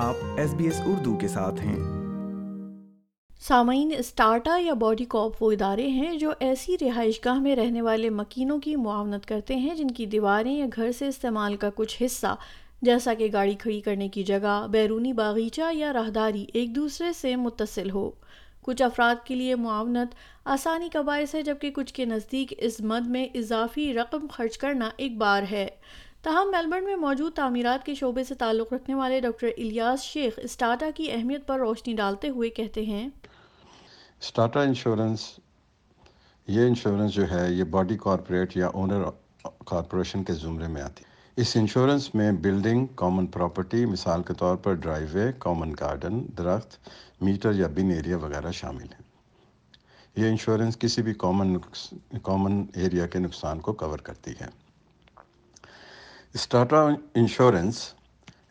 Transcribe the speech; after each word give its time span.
آپ 0.00 0.14
S 0.36 0.54
B 0.54 0.64
S 0.64 0.80
Urdu 0.86 1.16
کے 1.16 1.28
ساتھ 1.28 1.60
ہیں۔ 1.60 1.76
سامعین، 3.40 3.92
اسٹارٹا 3.98 4.58
یا 4.60 4.74
باڈی 4.74 5.04
کاپ 5.08 5.42
وہ 5.42 5.52
ادارے 5.52 5.86
ہیں 5.86 6.16
جو 6.16 6.30
ایسی 6.40 6.76
رہائش 6.80 7.20
گاہ 7.24 7.34
میں 7.34 7.56
رہنے 7.56 7.82
والے 7.82 8.10
مکینوں 8.10 8.58
کی 8.58 8.76
معاونت 8.76 9.26
کرتے 9.26 9.56
ہیں 9.56 9.74
جن 9.74 9.88
کی 9.88 10.06
دیواریں 10.06 10.58
یا 10.58 10.66
گھر 10.76 10.92
سے 10.92 11.06
استعمال 11.06 11.56
کا 11.56 11.70
کچھ 11.74 12.02
حصہ، 12.02 12.36
جیسا 12.82 13.14
کہ 13.14 13.28
گاڑی 13.32 13.54
کھڑی 13.54 13.80
کرنے 13.80 14.08
کی 14.08 14.22
جگہ، 14.22 14.66
بیرونی 14.70 15.12
باغیچہ 15.12 15.72
یا 15.72 15.92
راہداری 15.92 16.46
ایک 16.54 16.76
دوسرے 16.76 17.12
سے 17.12 17.36
متصل 17.36 17.90
ہو۔ 17.90 18.10
کچھ 18.62 18.82
افراد 18.82 19.26
کے 19.26 19.34
لیے 19.34 19.54
معاونت 19.54 20.14
آسانی 20.44 20.88
کا 20.88 21.00
باعث 21.00 21.34
ہے، 21.34 21.42
جبکہ 21.42 21.70
کچھ 21.70 21.94
کے 21.94 22.04
نزدیک 22.04 22.54
اس 22.58 22.80
مد 22.80 23.06
میں 23.06 23.26
اضافی 23.34 23.94
رقم 23.94 24.26
خرچ 24.32 24.58
کرنا 24.58 24.90
ایک 24.96 25.16
بار 25.16 25.42
ہے۔ 25.50 25.68
تاہم 26.22 26.50
میلبرن 26.50 26.84
میں 26.84 26.96
موجود 26.96 27.32
تعمیرات 27.32 27.86
کے 27.86 27.94
شعبے 27.94 28.24
سے 28.24 28.34
تعلق 28.34 28.72
رکھنے 28.72 28.94
والے 28.94 29.20
ڈاکٹر 29.20 29.46
الیاس 29.46 30.02
شیخ 30.02 30.32
اسٹاٹا 30.42 30.90
کی 30.94 31.12
اہمیت 31.12 31.46
پر 31.46 31.58
روشنی 31.58 31.94
ڈالتے 31.94 32.28
ہوئے 32.28 32.50
کہتے 32.50 32.84
ہیں۔ 32.84 33.08
اسٹاٹا 34.20 34.62
انشورنس، 34.62 35.20
یہ 36.46 36.66
انشورنس 36.66 37.12
جو 37.12 37.30
ہے، 37.30 37.52
یہ 37.52 37.64
باڈی 37.64 37.96
کارپوریٹ 38.00 38.56
یا 38.56 38.66
اونر 38.66 39.02
کارپوریشن 39.66 40.24
کے 40.24 40.32
زمرے 40.32 40.66
میں 40.66 40.82
آتی 40.82 41.04
ہے۔ 41.06 41.40
اس 41.40 41.56
انشورنس 41.56 42.14
میں 42.14 42.32
بلڈنگ، 42.32 42.86
کامن 42.86 43.26
پراپرٹی، 43.26 43.84
مثال 43.84 44.22
کے 44.22 44.34
طور 44.34 44.56
پر 44.56 44.74
ڈرائیو 44.74 45.08
وے، 45.12 45.32
کامن 45.38 45.72
گارڈن، 45.80 46.26
درخت، 46.38 46.88
میٹر 47.22 47.52
یا 47.52 47.66
بن 47.66 47.90
ایریا 47.90 48.16
وغیرہ 48.16 48.50
شامل 48.50 48.82
ہیں۔ 48.82 49.02
یہ 50.16 50.28
انشورنس 50.28 50.78
کسی 50.78 51.02
بھی 51.02 51.14
کامن 51.14 51.58
کامن 52.22 52.66
ایریا 52.74 53.06
کے 53.06 53.18
نقصان 53.18 53.60
کو 53.60 53.72
کور 53.72 53.98
کرتی 53.98 54.30
ہے۔ 54.40 54.69
اسٹاٹا 56.34 56.88
انشورنس، 57.14 57.94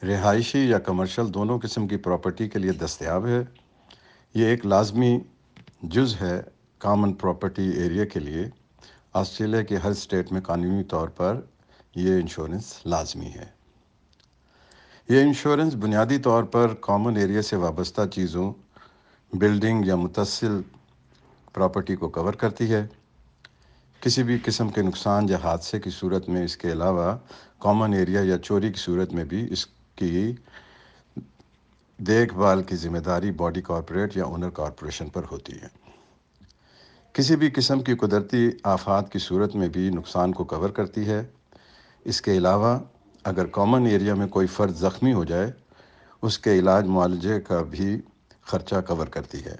رہائشی 0.04 0.70
یا 0.70 0.80
کمرشل 0.80 1.34
دونوں 1.34 1.60
قسم 1.60 1.88
کی 1.88 1.98
پراپرٹی 1.98 2.50
کے 2.50 2.60
لیے 2.60 2.72
دستیاب 2.72 3.28
ہے۔ 3.28 3.44
یہ 4.34 4.46
ایک 4.46 4.66
لازمی 4.66 5.20
جز 5.84 6.16
ہے 6.22 6.42
کامن 6.78 7.14
پراپرٹی 7.14 7.70
ایریا 7.70 8.06
کے 8.06 8.20
لیے۔ 8.20 8.50
آسٹریلیا 9.14 9.62
کے 9.62 9.78
ہر 9.78 9.90
اسٹیٹ 9.90 10.32
میں 10.32 10.42
قانونی 10.42 10.84
طور 10.84 11.08
پر 11.08 11.42
یہ 11.96 12.14
انشورنس 12.14 12.86
لازمی 12.86 13.28
ہے۔ 13.28 13.46
یہ 15.10 15.22
انشورنس 15.22 15.76
بنیادی 15.76 16.18
طور 16.18 16.44
پر 16.44 16.74
کامن 16.82 17.18
ایریا 17.18 17.42
سے 17.42 17.56
وابستہ 17.56 18.02
چیزوں، 18.14 18.54
بلڈنگ 19.34 19.86
یا 19.86 19.96
متصل 19.96 20.62
پراپرٹی 21.54 21.96
کو 21.96 22.10
کور 22.10 22.34
کرتی 22.34 22.74
ہے۔ 22.74 22.88
کسی 24.02 24.24
بھی 24.24 24.38
قسم 24.46 24.70
کے 24.70 24.82
نقصان 24.82 25.30
یا 25.30 25.38
حادثے 25.44 25.80
کی 25.80 25.90
صورت 25.90 26.30
میں 26.30 26.44
اس 26.44 26.58
کے 26.58 26.72
علاوہ 26.72 27.18
کامن 27.60 27.94
ایریا 27.94 28.22
یا 28.24 28.38
چوری 28.38 28.68
کی 28.68 28.80
صورت 28.80 29.14
میں 29.14 29.24
بھی 29.24 29.48
اس 29.52 29.66
کی 29.96 30.36
دیکھ 31.98 32.34
بھال 32.34 32.64
کی 32.64 32.76
ذمہ 32.76 32.98
داری 32.98 33.32
باڈی 33.32 33.62
کارپوریٹ 33.62 34.18
یا 34.18 34.24
اونر 34.24 34.50
کارپوریشن 34.50 35.10
پر 35.10 35.22
ہوتی 35.32 35.54
ہے۔ 35.54 35.68
کسی 37.14 37.36
بھی 37.36 37.50
قسم 37.50 37.80
کی 37.80 37.96
قدرتی 37.96 38.50
آفات 38.64 39.12
کی 39.12 39.20
صورت 39.20 39.56
میں 39.56 39.68
بھی 39.68 39.90
نقصان 39.90 40.32
کو 40.32 40.44
کور 40.44 40.70
کرتی 40.70 41.06
ہے۔ 41.06 41.26
اس 42.06 42.22
کے 42.22 42.38
علاوہ 42.38 42.80
اگر 43.24 43.46
کامن 43.46 43.86
ایریا 43.86 44.14
میں 44.14 44.28
کوئی 44.28 44.48
فرد 44.48 44.76
زخمی 44.76 45.14
ہو 45.14 45.24
جائے، 45.24 45.52
اس 46.22 46.40
کے 46.40 46.60
علاج 46.60 46.86
معالجے 46.86 47.42
کا 47.42 47.62
بھی 47.62 48.02
خرچہ 48.42 48.76
کور 48.88 49.08
کرتی 49.08 49.46
ہے۔ 49.46 49.56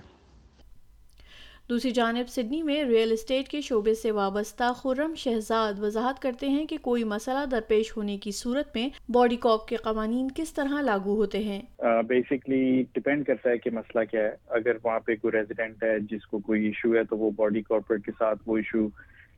دوسری 1.70 1.90
جانب، 1.92 2.28
سڈنی 2.28 2.62
میں 2.64 2.84
ریئل 2.84 3.12
اسٹیٹ 3.12 3.48
کے 3.48 3.60
شعبے 3.62 3.94
سے 3.94 4.12
وابستہ 4.12 4.72
خرم 4.76 5.14
شہزاد 5.16 5.80
وضاحت 5.80 6.22
کرتے 6.22 6.48
ہیں 6.50 6.66
کہ 6.66 6.78
کوئی 6.82 7.04
مسئلہ 7.04 7.46
درپیش 7.52 7.92
ہونے 7.98 8.18
کی 8.18 8.32
صورت 8.32 8.76
میں 8.76 8.88
باڈی 9.10 9.36
کاپ 9.36 9.68
کے 9.68 9.76
قوانین 9.76 10.28
کس 10.36 10.54
طرح 10.54 10.82
لاگو 10.82 11.16
ہوتے 11.16 11.40
ہیں؟ 11.40 11.62
بیسکلی 12.08 12.84
ڈپینڈ 12.94 13.26
کرتا 13.26 13.50
ہے 13.50 13.58
کہ 13.58 13.70
مسئلہ 13.70 14.04
کیا 14.12 14.24
ہے۔ 14.24 14.32
اگر 14.48 14.78
وہاں 14.84 15.00
پہ 15.00 15.16
کوئی 15.16 15.32
ریزیڈنٹ 15.32 15.84
ہے، 15.84 16.00
جس 16.10 16.26
کو 16.28 16.40
کوئی 16.40 16.66
ایشو 16.66 16.96
ہے، 16.96 17.04
تو 17.04 17.18
وہ 17.18 17.30
باڈی 17.36 17.62
کارپوریٹ 17.62 18.06
کے 18.06 18.12
ساتھ 18.20 18.40
وہ 18.46 18.58
ایشو 18.58 18.88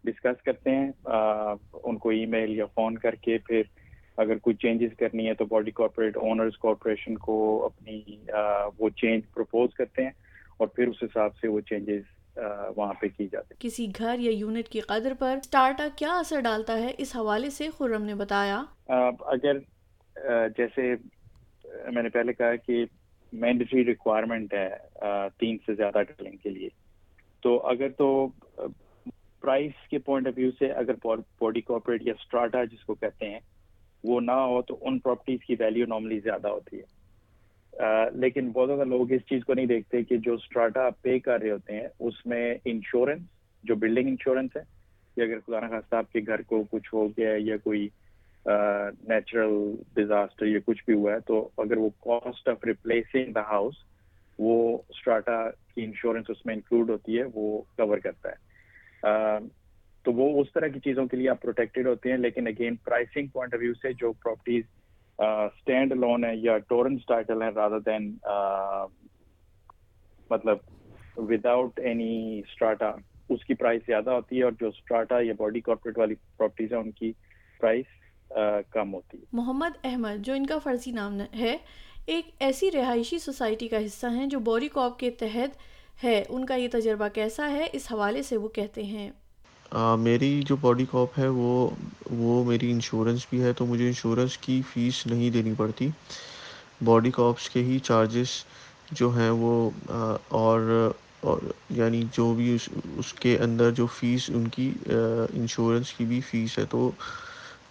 ڈسکس 0.04 0.42
کرتے 0.44 0.76
ہیں۔ 0.76 0.92
ان 1.84 1.98
کو 1.98 2.10
ای 2.10 2.26
میل 2.26 2.56
یا 2.58 2.66
فون 2.76 2.98
کر 2.98 3.16
کے 3.16 3.38
پھر 3.48 3.62
اگر 4.18 4.38
کوئی 4.38 4.56
چینجز 4.56 4.98
کرنی 5.00 5.28
ہے، 5.28 5.34
تو 5.34 5.46
باڈی 5.46 5.72
کارپوریٹ 5.72 6.18
اونرز 6.18 6.58
کارپوریشن 6.62 7.18
کو 7.18 7.38
اپنی 7.66 8.02
وہ 8.80 8.90
چینج 8.90 9.24
پرپوز 9.34 9.74
کرتے 9.74 10.04
ہیں 10.04 10.12
اور 10.58 10.68
پھر 10.68 10.88
اس 10.88 11.04
حساب 11.04 11.36
سے 11.42 11.48
وہ 11.48 11.60
چینجز 11.70 12.02
وہاں 12.38 12.94
پہ 12.94 13.08
کی 13.08 13.28
جاتی۔ 13.32 13.56
کسی 13.60 13.88
گھر 13.98 14.20
یا 14.20 14.32
یونٹ 14.32 14.68
کی 14.68 14.80
قدر 14.80 15.14
پر 15.20 15.38
اسٹارٹا 15.42 15.88
کیا 15.96 16.14
اثر 16.20 16.40
ڈالتا 16.40 16.78
ہے؟ 16.80 16.92
اس 16.98 17.16
حوالے 17.16 17.50
سے 17.50 17.68
خرم 17.78 18.04
نے 18.04 18.16
بتایا۔ 18.16 18.62
اگر 19.28 19.58
جیسے 20.58 20.94
میں 21.92 22.04
نے 22.04 22.10
پہلے 22.10 22.34
کہا 22.34 22.56
کہ 22.56 22.86
مینڈیٹری 23.34 23.86
ریکوائرمنٹ 23.86 24.54
ہے 24.54 24.70
تین 25.40 25.58
سے 25.66 25.74
زیادہ 25.74 26.02
ڈالنگ 26.02 26.38
کے 26.38 26.50
لیے۔ 26.50 26.70
تو 27.44 27.58
اگر 27.68 27.90
تو 27.90 28.28
پرائز 29.42 29.72
کے 29.90 29.98
پوائنٹ 29.98 30.28
آف 30.28 30.34
ویو 30.38 30.52
سے 30.60 30.72
اگر 30.72 30.94
باڈی 31.40 31.62
کارپوریٹ 31.62 32.02
یا 32.06 32.14
اسٹراٹا 32.20 32.64
جس 32.64 32.84
کو 32.86 32.96
کہتے 32.96 33.30
ہیں 33.30 33.40
وہ 34.04 34.20
نہ 34.22 34.32
ہو 34.32 34.62
تو 34.62 34.78
ان 34.82 35.00
پراپرٹیز 35.00 35.40
کی 35.48 35.56
ویلیو 35.60 35.86
نارملی 35.86 36.20
زیادہ 36.20 36.48
ہوتی 36.48 36.80
ہے۔ 36.80 37.01
لیکن 38.14 38.50
بہت 38.52 38.70
زیادہ 38.70 38.88
لوگ 38.88 39.12
اس 39.12 39.22
چیز 39.30 39.44
کو 39.46 39.54
نہیں 39.54 39.66
دیکھتے 39.66 40.04
کہ 40.04 40.18
جو 40.18 40.34
اسٹراٹا 40.34 40.90
پے 41.02 41.18
کر 41.20 41.40
رہے 41.42 41.52
ہوتے 41.52 41.74
ہیں، 41.74 41.88
اس 42.00 42.26
میں 42.26 42.56
انشورنس 42.66 43.22
جو 43.64 43.76
بلڈنگ 43.76 44.08
انشورنس 44.08 44.56
ہے، 44.58 44.62
یا 45.18 45.24
اگر 45.26 45.40
خدا 45.40 45.60
نخواستہ 45.60 45.96
آپ 45.96 46.12
کے 46.14 46.20
گھر 46.28 46.42
کو 46.42 46.64
کچھ 46.72 46.94
ہو 46.94 47.08
گیا 47.08 47.32
ہے 47.32 47.40
یا 47.40 47.58
کوئی 47.64 47.88
نیچرل 48.46 49.54
ڈیزاسٹر 49.94 50.46
یا 50.46 50.60
کچھ 50.66 50.84
بھی 50.86 50.94
ہوا 50.94 51.14
ہے، 51.14 51.20
تو 51.28 51.48
اگر 51.58 51.78
وہ 51.78 51.90
cost 52.06 52.48
of 52.50 52.64
replacing 52.66 53.32
the 53.34 53.42
house 53.50 53.76
وہ 54.40 54.78
اسٹراٹا 54.90 55.40
کی 55.74 55.84
انشورنس 55.84 56.30
اس 56.30 56.46
میں 56.46 56.56
انکلوڈ 56.56 56.90
ہوتی 56.90 57.18
ہے، 57.18 57.24
وہ 57.34 57.62
کور 57.78 57.98
کرتا 57.98 58.30
ہے۔ 58.30 59.40
تو 60.06 60.14
وہ 60.14 60.42
اس 60.42 60.52
طرح 60.54 60.68
کی 60.68 60.80
چیزوں 60.80 61.06
کے 61.08 61.18
لیے 61.18 61.30
آپ 61.30 61.42
پروٹیکٹیڈ 61.42 61.88
ہوتے 61.88 62.10
ہیں، 62.12 62.18
لیکن 62.18 62.48
again 62.48 62.76
pricing 62.86 63.28
point 63.28 63.54
of 63.54 63.60
view 63.62 63.74
سے 63.82 63.94
جو 63.94 64.12
پراپرٹیز 64.14 64.64
اسٹینڈ 65.18 65.92
لون 65.92 66.26
ہے 66.26 66.36
یا 66.36 66.58
ٹورنس 66.58 67.06
ٹائٹل 67.06 67.42
ہے 67.42 67.50
رادر 67.50 67.80
دین 67.80 68.18
مطلب 70.30 70.58
وداؤٹ 71.18 71.80
اینی 71.80 72.40
اسٹراٹا 72.40 72.92
اس 73.30 73.46
کی 73.46 73.54
پرائز 73.54 73.82
زیادہ 73.86 74.10
ہوتی 74.10 74.38
ہے 74.38 74.44
اور 74.44 74.52
جو 74.60 74.68
اسٹراٹا 74.68 75.16
یا 75.22 75.34
باڈی 75.38 75.60
کارپوریٹ 75.60 75.98
والی 75.98 76.16
پراپرٹیز 76.16 76.74
ہیں 76.74 76.80
ان 76.80 76.92
کی 76.92 77.12
پرائز 77.60 77.86
کم 78.70 78.94
ہوتی 78.94 79.18
ہے۔ 79.18 79.24
محمد 79.34 79.78
احمد، 79.84 80.26
جو 80.26 80.34
ان 80.34 80.46
کا 80.46 80.58
فرضی 80.58 80.92
نام 80.92 81.20
ہے، 81.40 81.58
ایک 82.06 82.26
ایسی 82.40 82.72
رہائشی 82.72 83.20
سوسائٹی 83.20 83.68
کا 83.68 83.86
حصہ 83.86 84.08
ہیں 84.08 84.28
جو 84.28 84.40
باڈی 84.40 84.68
کاپ 84.68 85.00
کے 85.00 85.10
تحت 85.10 85.58
ہے۔ 86.04 86.24
ان 86.30 86.46
کا 86.46 86.56
یہ 86.56 86.68
تجربہ 86.72 87.08
کیسا 87.08 87.50
ہے؟ 87.52 87.68
اس 87.74 87.92
حوالے 87.92 88.22
سے 88.22 88.38
وہ 88.38 88.48
کہتے 88.48 88.84
ہیں۔ 88.84 89.12
میری 90.00 90.42
جو 90.46 90.56
باڈی 90.62 90.86
کاپ 90.92 91.20
ہے، 91.20 91.28
وہ 91.30 91.70
وہ 92.12 92.44
میری 92.46 92.72
انشورنس 92.72 93.26
بھی 93.30 93.42
ہے، 93.42 93.54
تو 93.54 93.66
مجھے 93.66 93.88
انشورنس 93.88 94.38
کی 94.38 94.62
فیس 94.74 95.06
نہیں 95.08 95.30
دینی 95.32 95.54
پڑتی۔ 95.58 95.90
باڈی 96.86 97.12
کاپس 97.12 97.50
کے 97.50 97.64
ہی 97.64 97.78
چارجز 97.80 98.30
جو 98.92 99.10
ہیں، 99.10 99.30
وہ 99.32 99.70
اور 100.32 100.70
یعنی 101.72 102.02
جو 102.14 102.34
بھی 102.36 102.54
اس 102.56 102.68
اس 102.98 103.14
کے 103.16 103.38
اندر 103.40 103.72
جو 103.72 103.86
فیس 103.94 104.30
ان 104.30 104.48
کی 104.50 104.72
انشورنس 104.88 105.94
کی 105.94 106.06
بھی 106.06 106.20
فیس 106.22 106.58
ہے، 106.58 106.66
تو 106.66 106.90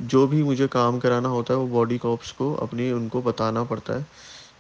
جو 0.03 0.27
بھی 0.27 0.43
مجھے 0.43 0.67
کام 0.71 0.99
کرانا 1.01 1.29
ہوتا 1.29 1.55
ہے، 1.55 1.59
وہ 1.59 1.67
باڈی 1.69 1.99
کاپس 1.99 2.33
کو، 2.33 2.57
اپنے، 2.63 2.91
ان 2.91 3.09
کو 3.09 3.21
بتانا 3.23 3.65
پڑتا 3.65 3.95
ہے 3.95 4.03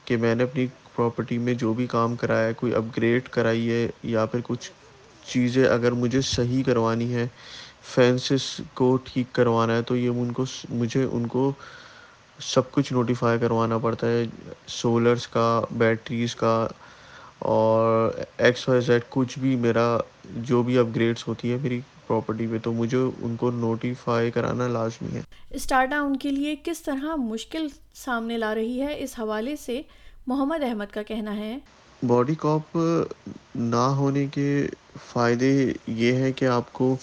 کہ 0.06 0.16
میں 0.16 0.34
نے 0.34 0.42
اپنی 0.44 0.66
پراپرٹی 0.96 1.38
میں 1.38 1.54
جو 1.54 1.72
بھی 1.74 1.86
کام 1.88 2.16
کرایا 2.16 2.46
ہے، 2.46 2.54
کوئی 2.54 2.74
اپ 2.74 2.84
گریڈ 2.96 3.28
کرائی 3.30 3.70
ہے 3.70 3.86
یا 4.04 4.26
پھر 4.26 4.40
کچھ 4.44 4.70
چیزیں 5.26 5.64
اگر 5.66 5.92
مجھے 5.92 6.20
صحیح 6.26 6.62
کروانی 6.66 7.12
ہے 7.14 7.26
فینسز 7.94 8.42
کو 8.74 8.96
ٹھیک 9.04 9.34
کروانا 9.34 9.76
ہے، 9.76 9.82
تو 9.82 9.96
یہ 9.96 10.08
ان 10.08 10.32
کو 10.32 10.44
مجھے 10.70 11.04
ان 11.04 11.26
کو 11.26 11.50
سب 12.38 12.70
کچھ 12.72 12.92
نوٹیفائی 12.92 13.38
کروانا 13.38 13.78
پڑتا 13.78 14.06
ہے 14.08 14.24
سولرس 14.66 15.26
کا 15.28 15.48
بیٹریز 15.78 16.34
کا، 16.34 16.66
اور 17.38 18.10
ایکس 18.38 18.68
وائی 18.68 18.80
زیڈ 18.80 19.02
کچھ 19.10 19.38
بھی 19.38 19.54
میرا 19.56 19.86
جو 20.48 20.62
بھی 20.62 20.78
اپ 20.78 20.86
گریڈس 20.94 21.26
ہوتی 21.28 21.52
ہے 21.52 21.56
میری 21.62 21.80
پراپرٹی 22.06 22.46
پہ، 22.50 22.58
تو 22.62 22.72
مجھے 22.72 22.98
ان 22.98 23.36
کو 23.36 23.50
نوٹیفائی 23.50 24.30
کرانا 24.30 24.66
لازمی 24.68 25.16
ہے۔ 25.16 25.22
اسٹارٹا 25.56 26.00
ان 26.00 26.16
کے 26.16 26.30
لیے 26.30 26.54
کس 26.64 26.82
طرح 26.82 27.14
مشکل 27.18 27.66
سامنے 27.94 28.38
لا 28.38 28.54
رہی 28.54 28.80
ہے، 28.80 28.94
اس 28.98 29.18
حوالے 29.18 29.56
سے 29.56 29.80
محمد 30.26 30.62
احمد 30.62 30.92
کا 30.94 31.02
کہنا 31.02 31.36
ہے۔ 31.36 31.58
باڈی 32.02 32.34
کاپ 32.36 32.76
نہ 33.56 33.84
ہونے 33.96 34.26
کے 34.28 34.46
فائدے 35.04 35.50
یہ 35.88 36.12
ہے 36.14 36.32
کہ 36.32 36.44
آپ 36.48 36.72
کو 36.72 36.94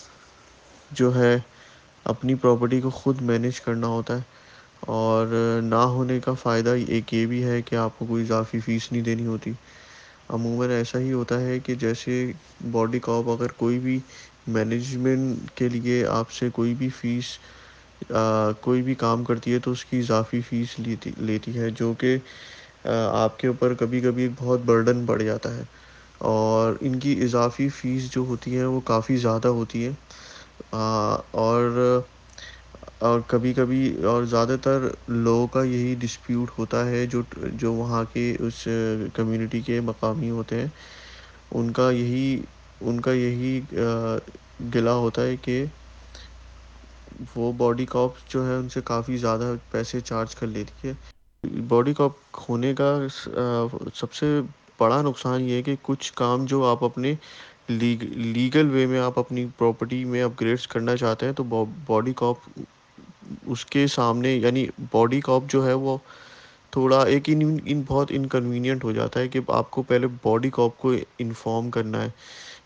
جو 0.91 1.13
ہے 1.15 1.35
اپنی 2.05 2.35
پراپرٹی 2.35 2.79
کو 2.81 2.89
خود 2.94 3.21
مینیج 3.23 3.59
کرنا 3.61 3.88
ہوتا 3.89 4.17
ہے 4.17 4.21
اور 4.94 5.27
نہ 5.63 5.81
ہونے 5.89 6.19
کا 6.19 6.33
فائدہ 6.38 6.69
ایک 6.88 7.13
یہ 7.13 7.25
بھی 7.27 7.44
ہے 7.44 7.61
کہ 7.61 7.75
آپ 7.77 7.97
کو 7.97 8.05
کوئی 8.05 8.23
اضافی 8.23 8.59
فیس 8.61 8.91
نہیں 8.91 9.03
دینی 9.03 9.25
ہوتی۔ 9.27 9.51
عموماً 10.29 10.69
ایسا 10.71 10.99
ہی 10.99 11.11
ہوتا 11.13 11.39
ہے 11.41 11.59
کہ 11.59 11.75
جیسے 11.77 12.15
باڈی 12.71 12.99
کاپ 13.01 13.29
اگر 13.31 13.51
کوئی 13.57 13.79
بھی 13.79 13.99
مینجمنٹ 14.49 15.51
کے 15.55 15.69
لیے 15.69 16.03
آپ 16.09 16.31
سے 16.31 16.49
کوئی 16.53 16.73
بھی 16.75 16.89
فیس 16.91 17.38
کوئی 18.61 18.81
بھی 18.83 18.95
کام 18.95 19.23
کرتی 19.23 19.53
ہے 19.53 19.59
تو 19.59 19.71
اس 19.71 19.83
کی 19.85 19.99
اضافی 19.99 20.41
فیس 20.41 20.77
لیتی 20.77 21.11
لیتی 21.19 21.57
ہے، 21.57 21.69
جو 21.71 21.94
کہ 21.95 22.17
آپ 23.13 23.39
کے 23.39 23.48
اوپر 23.48 23.74
کبھی 23.75 24.00
کبھی 24.01 24.24
ایک 24.24 24.31
بہت 24.38 24.60
برڈن 24.66 25.06
پڑ 25.06 25.22
جاتا 25.22 25.56
ہے 25.56 25.63
اور 26.28 26.75
ان 26.81 27.00
کی 27.00 27.19
اضافی 27.24 27.68
فیس 27.72 28.10
جو 28.12 28.22
ہوتی 28.28 28.57
ہے 28.57 28.66
وہ 28.66 28.80
کافی 28.86 29.16
زیادہ 29.18 29.48
ہوتی 29.56 29.86
ہے 29.86 29.92
اور 31.38 31.80
اور 33.01 33.19
کبھی 33.28 33.54
کبھی 33.54 33.81
اور 34.06 34.24
زیادہ 34.25 34.56
تر 34.62 34.88
لوگوں 35.10 35.48
کا 35.50 35.63
یہی 35.63 35.95
ڈسپیوٹ 36.00 36.50
ہوتا 36.51 36.86
ہے 36.86 37.06
جو 37.07 37.22
جو 37.56 37.74
وہاں 37.74 38.04
کے 38.07 38.24
اس 38.39 38.68
کمیونٹی 39.13 39.62
کے 39.62 39.80
مقامی 39.81 40.30
ہوتے 40.31 40.56
ہیں۔ 40.57 40.68
ان 41.51 41.72
کا 41.74 41.90
یہی، 41.92 42.42
ان 42.81 43.00
کا 43.01 43.12
یہی 43.13 43.60
گلا 44.75 44.94
ہوتا 44.95 45.22
ہے 45.24 45.36
کہ 45.40 45.63
وہ 47.36 47.51
باڈی 47.56 47.86
کاپ 47.88 48.12
جو 48.25 48.45
ہے 48.45 48.56
ان 48.56 48.69
سے 48.69 48.81
کافی 48.86 49.18
زیادہ 49.18 49.54
پیسے 49.69 50.00
چارج 50.01 50.36
کر 50.36 50.48
لیتی 50.50 50.88
ہے 50.88 50.94
باڈی 51.68 51.94
کاپ 51.94 52.12
کھونے 52.34 52.74
کا 52.75 52.89
سب 53.95 54.13
سے 54.13 54.25
بڑا 54.80 55.01
نقصان 55.01 55.42
یہ 55.42 55.56
ہے 55.56 55.62
کہ 55.63 55.75
کچھ 55.81 56.12
کام 56.16 56.45
جو 56.45 56.63
آپ 56.66 56.84
اپنے 56.84 57.13
لیگل 57.69 58.69
وے 58.69 58.86
میں 58.86 59.00
آپ 59.00 59.19
اپنی 59.19 59.45
پراپرٹی 59.57 60.04
میں 60.06 60.22
اپ 60.24 60.42
گریڈس 60.42 60.68
کرنا 60.68 60.95
چاہتے 60.98 61.25
ہیں 61.25 61.34
تو 61.34 61.44
باڈی 61.86 62.13
کاپ 62.18 62.50
اس 63.48 63.66
کے 63.68 63.86
سامنے 63.89 64.36
یعنی 64.36 64.66
باڈی 64.92 65.19
کاپ 65.22 65.50
جو 65.50 65.66
ہے 65.66 65.74
وہ 65.75 65.98
تھوڑا 66.74 67.01
ایک 67.06 67.30
ان 67.30 67.81
بہت 67.88 68.12
انکنوینئنٹ 68.12 68.83
ہو 68.83 68.92
جاتا 68.94 69.19
ہے 69.19 69.28
کہ 69.28 69.40
آپ 69.54 69.72
کو 69.72 69.83
پہلے 69.83 70.07
باڈی 70.24 70.50
کاپ 70.51 70.78
کو 70.78 70.92
انفارم 71.19 71.69
کرنا 71.72 72.04
ہے، 72.04 72.10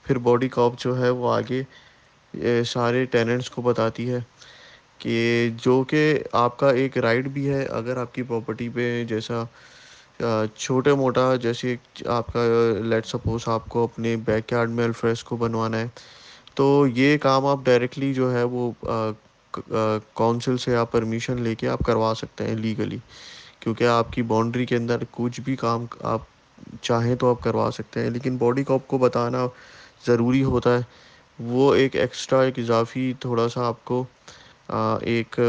پھر 0.03 0.17
باڈی 0.21 0.49
کاپ 0.49 0.79
جو 0.79 0.97
ہے 0.97 1.09
وہ 1.11 1.33
آگے 1.33 1.61
سارے 2.65 3.03
ٹیننٹس 3.07 3.49
کو 3.51 3.61
بتاتی 3.61 4.09
ہے۔ 4.09 4.19
کہ 5.01 5.19
جو 5.63 5.81
کہ 5.89 6.01
آپ 6.37 6.57
کا 6.57 6.69
ایک 6.81 6.97
رائٹ 6.99 7.27
بھی 7.29 7.47
ہے، 7.49 7.63
اگر 7.71 7.97
آپ 7.97 8.13
کی 8.15 8.23
پراپرٹی 8.23 8.69
پہ 8.75 9.03
جیسا 9.09 9.43
چھوٹا 10.55 10.93
موٹا 10.95 11.35
جیسے 11.41 11.75
آپ 12.09 12.31
کا 12.33 12.41
لیٹ 12.83 13.05
سپوز 13.05 13.47
آپ 13.49 13.67
کو 13.69 13.83
اپنے 13.83 14.15
بیک 14.25 14.51
یارڈ 14.51 14.69
میں 14.69 14.83
الفریس 14.85 15.23
کو 15.23 15.35
بنوانا 15.37 15.79
ہے، 15.79 15.87
تو 16.55 16.65
یہ 16.95 17.17
کام 17.21 17.45
آپ 17.45 17.59
ڈائریکٹلی 17.65 18.13
جو 18.13 18.33
ہے 18.33 18.43
وہ 18.51 18.71
کونسل 20.13 20.57
سے 20.57 20.75
آپ 20.75 20.91
پرمیشن 20.91 21.41
لے 21.43 21.55
کے 21.55 21.67
آپ 21.69 21.79
کروا 21.85 22.13
سکتے 22.17 22.43
ہیں 22.43 22.55
لیگلی 22.57 22.97
کیونکہ 23.59 23.87
آپ 23.87 24.11
کی 24.13 24.21
باؤنڈری 24.23 24.65
کے 24.65 24.75
اندر 24.75 25.03
کچھ 25.11 25.39
بھی 25.41 25.55
کام 25.55 25.85
آپ 26.05 26.21
چاہیں 26.81 27.15
تو 27.15 27.29
آپ 27.29 27.41
کروا 27.41 27.69
سکتے 27.73 28.01
ہیں، 28.01 28.09
لیکن 28.09 28.37
باڈی 28.37 28.63
کو 28.63 28.73
آپ 28.73 28.87
کو 28.87 28.97
بتانا 28.97 29.45
ضروری 30.05 30.43
ہوتا 30.45 30.73
ہے، 30.73 30.81
وہ 31.39 31.73
ایک 31.75 31.95
ایکسٹرا 31.95 32.41
ایک 32.41 32.59
اضافی 32.59 33.11
تھوڑا 33.21 33.47
سا 33.49 33.65
آپ 33.67 33.83
کو 33.85 34.03
ایک 35.01 35.39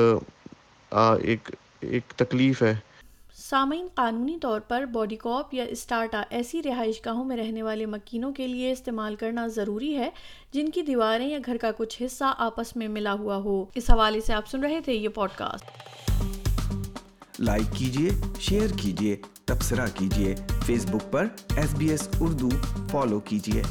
ایک 1.23 1.51
ایک 1.81 2.13
تکلیف 2.17 2.63
ہے۔ 2.63 2.75
سامعین 3.35 3.87
قانونی 3.95 4.39
طور 4.43 4.61
پر 4.61 4.85
باڈی 4.85 5.17
کاپ 5.17 5.55
یا 5.55 5.65
اسٹارٹا 5.65 6.23
ایسی 6.31 6.63
رہائش 6.63 7.07
گاہوں 7.07 7.25
میں 7.25 7.37
رہنے 7.37 7.63
والے 7.63 7.87
مکینوں 7.87 8.33
کے 8.33 8.47
لیے 8.47 8.73
استعمال 8.73 9.17
کرنا 9.17 9.47
ضروری 9.47 9.97
ہے 9.97 10.11
جن 10.53 10.71
کی 10.71 10.83
دیواریں 10.83 11.29
یا 11.29 11.39
گھر 11.47 11.57
کا 11.61 11.71
کچھ 11.77 12.03
حصہ 12.03 12.35
آپس 12.39 12.77
میں 12.77 12.89
ملا 12.89 13.13
ہوا 13.13 13.37
ہو۔ 13.37 13.65
اس 13.75 13.91
حوالے 13.91 14.21
سے 14.21 14.33
آپ 14.33 14.49
سن 14.49 14.61
رہے 14.61 14.81
تھے 14.81 14.93
یہ 14.93 15.09
پوڈ 15.09 15.31
کاسٹ 15.37 15.67
لائک 17.41 17.77
کیجیے 17.77 18.11
شیئر 18.41 18.67
کیجیے 18.83 19.17
تبصرہ 19.45 19.87
کیجیے 19.95 20.35
فیس 20.67 20.87
بک 20.87 21.13
پر 21.13 21.27
S 21.57 21.75
B 21.75 21.89
S 21.89 22.09
Urdu 22.21 22.49
follow 22.91 23.21
کیجیے 23.21 23.63